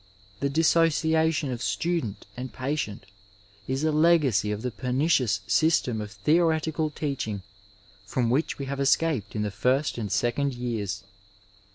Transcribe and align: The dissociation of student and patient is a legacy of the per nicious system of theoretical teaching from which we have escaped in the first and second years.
The 0.39 0.49
dissociation 0.49 1.51
of 1.51 1.61
student 1.61 2.25
and 2.35 2.51
patient 2.51 3.05
is 3.67 3.83
a 3.83 3.91
legacy 3.91 4.51
of 4.51 4.63
the 4.63 4.71
per 4.71 4.89
nicious 4.91 5.41
system 5.45 6.01
of 6.01 6.11
theoretical 6.11 6.89
teaching 6.89 7.43
from 8.07 8.31
which 8.31 8.57
we 8.57 8.65
have 8.65 8.79
escaped 8.79 9.35
in 9.35 9.43
the 9.43 9.51
first 9.51 9.99
and 9.99 10.11
second 10.11 10.55
years. 10.55 11.03